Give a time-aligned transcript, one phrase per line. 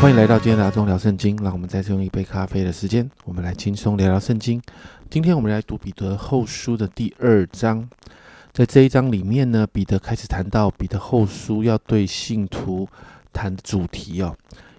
[0.00, 4.62] 欢迎来到今天的阿忠聊圣经，让我们再次用一杯咖啡的时间，我们来轻松聊聊圣经。
[5.10, 7.88] 今天我们来读彼得后书的第二章，
[8.52, 12.88] 在这一章里面呢，彼得开始谈到彼得后书要对信徒
[13.32, 14.36] 谈的主题哦，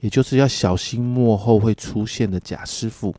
[0.00, 3.14] 也就是要小心幕后会出现的假师傅。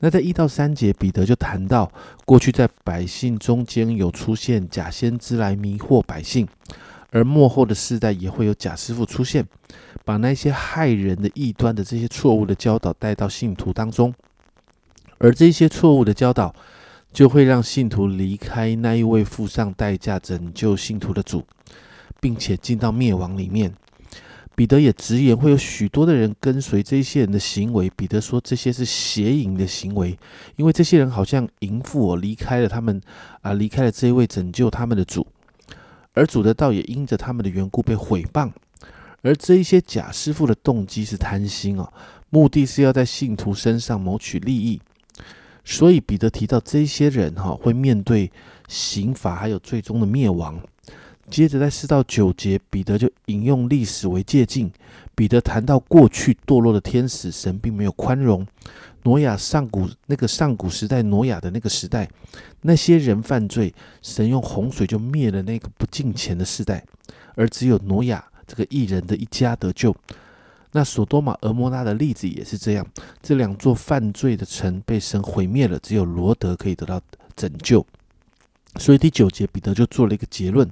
[0.00, 1.92] 那在一到三节，彼得就谈到
[2.24, 6.48] 过去在百姓中间有出现假先知来迷惑百姓。
[7.10, 9.42] 而幕后的世代也会有假师傅出现，
[10.08, 14.14] 把那些害人的异端的这些错误的教导带到信徒当中，
[15.18, 16.54] 而这些错误的教导
[17.12, 21.44] 就会让信徒离开那一位付上代价拯救信徒的主，
[22.20, 23.74] 并且进到灭亡里面。
[24.54, 27.90] 彼得也直言会有许多的人跟随这些人的行为。
[27.90, 30.18] 彼得说这些是邪淫的行为，
[30.56, 32.98] 因为这些人好像淫妇我离开了他们
[33.42, 35.26] 啊，离开了这一位拯救他们的主。
[36.14, 38.50] 而主的道也因着他们的缘故被毁谤，
[39.22, 41.92] 而这一些假师傅的动机是贪心哦，
[42.30, 44.80] 目的是要在信徒身上谋取利益，
[45.64, 48.30] 所以彼得提到这些人哈会面对
[48.68, 50.60] 刑罚，还有最终的灭亡。
[51.28, 54.70] 接着在四到九节，彼得就引用历史为借鉴，
[55.14, 58.46] 彼得谈到过去堕落的天使，神并没有宽容。
[59.02, 62.08] 挪亚上古那个上古时代，挪亚的那个时代，
[62.62, 66.82] 那些人犯罪，神用洪水就灭了那个不敬虔的时代，
[67.34, 69.94] 而只有挪亚这个异人的一家得救。
[70.72, 72.84] 那索多玛、俄摩拉的例子也是这样，
[73.22, 77.00] 这两座犯罪的城被神毁灭了，只有罗德可以得到
[77.36, 77.86] 拯救。
[78.76, 80.68] 所以第九节彼得就做了一个结论：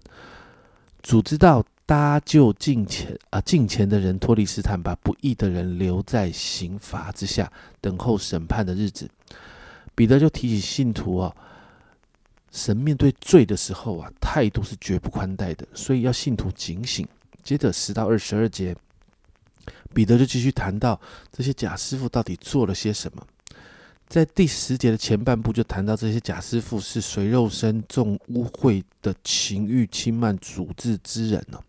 [1.03, 1.65] 主知道。
[1.89, 7.49] 搭救近前啊近前的人脱离试探，把不义的人留在刑罚之下，
[7.81, 9.09] 等候审判的日子。
[9.95, 11.33] 彼得就提起信徒啊，
[12.50, 17.06] 神面对罪的时候啊，态度是绝不宽待的，所以要信徒警醒。
[17.47, 18.75] 接着十到二十二节，
[19.95, 23.25] 彼得就继续谈到这些假师傅到底做了些什么。
[24.09, 31.61] 在第十节的前半部就谈到这些假师傅是随肉身重污秽的情欲轻慢主治之人呢。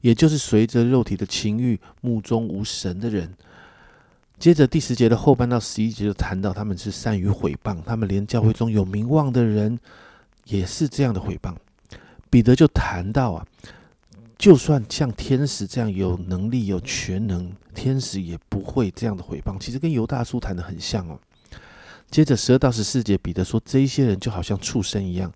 [0.00, 3.32] 也就是随着肉体的情欲，目中无神的人。
[4.40, 9.78] 接着第十节的后半到十一节就谈到他们是善于毁谤，他们连教会中有名望的人
[10.46, 11.54] 也是这样的毁谤。
[12.28, 13.46] 彼得就谈到啊，
[14.40, 19.58] 就算像天使这样有能力有全能，天使也不会这样的毁谤。
[19.60, 21.20] 其实跟犹大书谈的很像哦。
[22.10, 25.30] 接着十二到十四节，彼得说这一些人就好像畜生一样。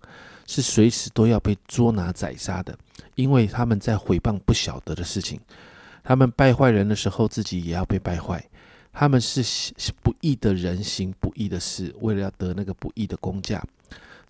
[0.47, 2.75] 是随时都要被捉拿宰杀的，
[3.13, 5.39] 因为他们在毁谤不晓得的事情。
[6.03, 8.43] 他们败坏人的时候，自己也要被败坏。
[8.91, 9.71] 他们是
[10.01, 13.63] 不义的人行不义的事，为了要得那个不义的工价。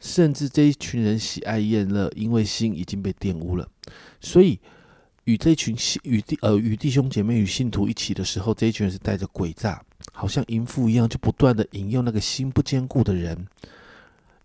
[0.05, 3.67] 甚至这一群人喜爱宴乐，因为心已经被玷污了。
[4.21, 4.59] 所以
[5.23, 9.81] 与这群与弟呃与弟兄姐妹与信徒一起的时候，这一群人是带着诡诈，
[10.13, 13.47] 好像淫妇一样，就不断的引诱那个心不坚固的人。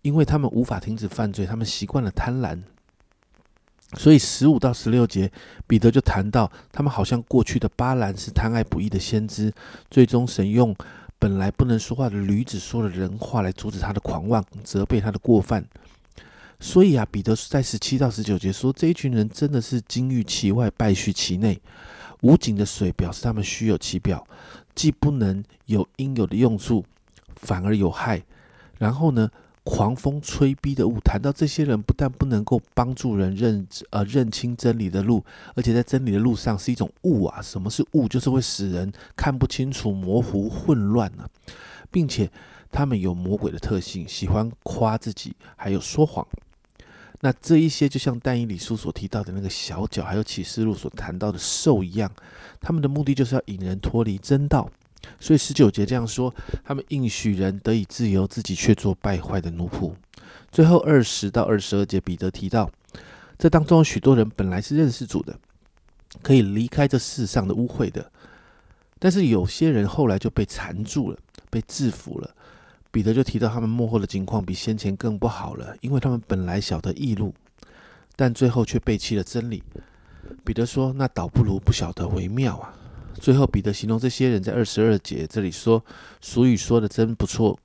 [0.01, 2.59] 因为他们无法停止犯罪，他们习惯了贪婪，
[3.99, 5.31] 所以十五到十六节，
[5.67, 9.53] 彼得就谈到他们好像过去的巴兰是贪爱不义的先知，
[9.91, 10.75] 最终神用
[11.21, 15.63] 本来不能说话的驴子说了人话来阻止他的狂妄，责备他的过犯。
[16.59, 21.61] 所以啊，彼得在十七到十九节说，这一群人真的是金玉其外，败絮其内。
[22.21, 24.25] 无井的水表示他们虚有其表，
[24.73, 26.83] 既不能有应有的用处，
[27.35, 28.23] 反而有害。
[28.79, 29.29] 然后呢？
[29.63, 35.23] 狂风吹逼的雾，谈到这些人不但不能够帮助人认呃认清真理的路，
[35.55, 37.41] 而且在真理的路上是一种雾啊。
[37.41, 38.07] 什么是雾？
[38.07, 41.29] 就是会使人看不清楚、模糊、混乱呢，
[41.91, 42.29] 并且
[42.71, 46.25] 他们有魔鬼的特性，喜欢夸自己，还有说谎。
[47.23, 52.11] 那这一些就像但以理书所提到的那个小角，还有启示录所谈到的兽一样，
[52.59, 54.67] 他们的目的就是要引人脱离真道。
[55.19, 56.33] 所以十九节这样说，
[56.63, 59.93] 他们应许人得以自由，自己却做败坏的奴仆。
[60.51, 62.69] 最后二十到二十二节，彼得提到，
[63.37, 65.37] 这当中有许多人本来是认识主的，
[66.21, 68.11] 可以离开这世上的污秽的，
[68.99, 71.17] 但是有些人后来就被缠住了，
[71.49, 72.29] 被制服了。
[72.91, 77.33] 彼得就提到他们幕后的情况比先前更不好了，因为他们本来晓得异路，
[78.17, 79.63] 但最后却背弃了真理。
[80.43, 82.73] 彼得说：“那倒不如不晓得为妙啊。”
[83.19, 85.83] 最后，彼得形容这些人在二十二节这里说
[86.21, 87.57] ：“俗语说的真不错，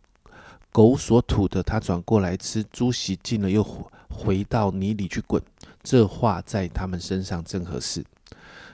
[0.71, 3.65] 狗所吐的，他转过来吃；猪洗净了，又
[4.09, 5.41] 回到泥里去滚。”
[5.83, 8.05] 这话在他们身上正合适。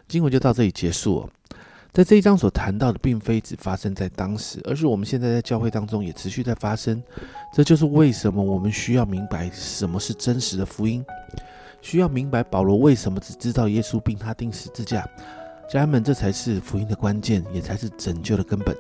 [0.09, 1.31] 经文就到这里结束哦。
[1.93, 7.03] 在这一章所谈到的，并非只发生在当时，而是我们现在在教会当中也持续在发生。
[7.53, 11.05] 这就是为什么我们需要明白什么是真实的福音，
[11.83, 15.07] 需要明白保罗为什么只知道耶稣并他定十字架。
[15.73, 18.77] 家人们，这才是福音的关键，也才是拯救的根本。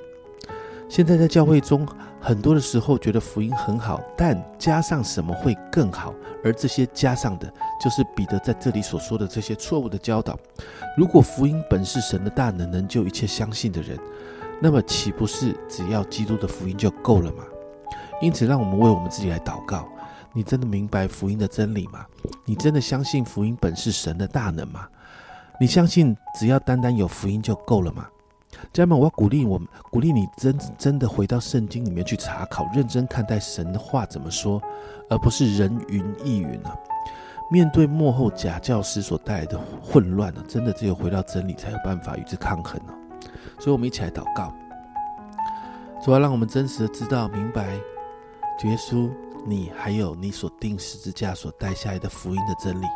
[0.90, 1.88] 现在在教会中，
[2.20, 6.14] 很多的时候觉得福音很好，但加上什么会更好？
[6.44, 7.50] 而这些加上的，
[7.82, 10.38] 就是彼得在这里所说的这些错误的教导。
[10.94, 13.98] 如果福音本是神的大能，能救一切相信的人，
[14.60, 17.42] 那么岂不是只要基督的福音就够了吗？
[18.20, 19.88] 因此，让我们为我们自己来祷告。
[20.34, 22.04] 你真的明白福音的真理吗？
[22.44, 24.86] 你真的相信福音本是神的大能吗？
[25.62, 28.08] 你相信只要单单有福音就够了吗？
[28.72, 34.60] 家人们，我要鼓励我们，鼓励你真真的回到圣经里面去查考，认真看待神的话怎么说，
[35.08, 36.76] 而不是人云亦云啊！
[37.48, 42.94] 面对幕后假教师所带来的混乱呢，真的只有回到真理才有办法与之抗衡哦。
[43.60, 44.52] 所以，我们一起来祷告，
[46.04, 47.74] 主要让我们真实的知道、明白，
[48.64, 49.08] 耶稣，
[49.46, 52.86] 你还有你所定十字架所带下来的福音的真理，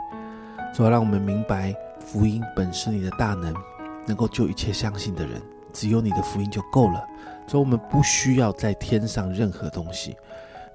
[0.74, 1.72] 主要让我们明白，
[2.06, 3.52] 福音本是你的大能，
[4.06, 5.42] 能够救一切相信的人。
[5.72, 7.04] 只有你的福音就够了，
[7.46, 10.16] 所以我们不需要在天上任何东西。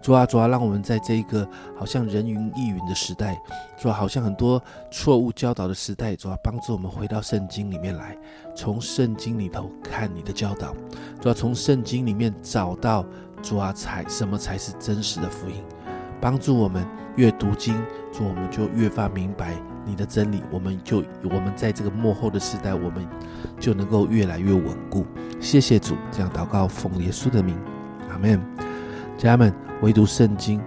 [0.01, 3.41] 主啊，主啊，让我们在这一个好像人云亦云的时代，
[3.79, 4.61] 主，好像很多
[4.91, 8.15] 错误教导的时代，主啊，帮助我们回到圣经里面来，
[8.55, 10.75] 从圣经里头看你的教导，
[11.21, 13.05] 主啊，从圣经里面找到
[13.41, 15.55] 主啊，才什么才是真实的福音，
[16.19, 16.85] 帮助我们
[17.15, 17.75] 越读经，
[18.11, 19.55] 主我们就越发明白。
[19.85, 23.07] 你的真理，我们就我们在这个幕后的时代，我们
[23.59, 25.05] 就能够越来越稳固。
[25.39, 27.57] 谢谢主，这样祷告奉耶稣的名，
[28.09, 28.39] 阿门。
[29.17, 30.61] 家人们，唯独圣经，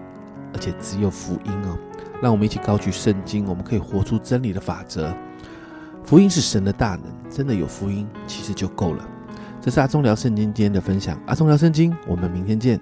[0.52, 1.78] 而且只有福音哦。
[2.22, 5.14] 让我们一起高举圣经，我们可以活出真理的法则。
[6.04, 9.08] 福音是神的大能，真的有福音，其实就够了。
[9.60, 12.80] 这是阿忠聊圣经今天的分享，阿忠聊圣经，我们明天见。